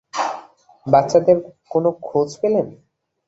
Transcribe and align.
বাচ্চাদের 0.87 1.37
কোনো 1.71 1.89
খোঁজ 2.01 2.29
পেলেন? 2.41 2.67